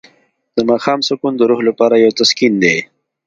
[0.55, 2.77] د ماښام سکون د روح لپاره یو تسکین دی.